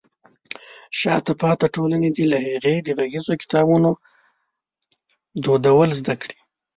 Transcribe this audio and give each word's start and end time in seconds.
شاته 0.99 1.33
پاتې 1.41 1.65
ټولنې 1.75 2.09
دې 2.15 2.25
له 2.33 2.37
هغې 2.47 2.75
د 2.83 2.89
غږیزو 2.97 3.33
کتابونو 3.41 3.89
دودول 5.43 5.89
زده 5.99 6.15
کړي. 6.21 6.37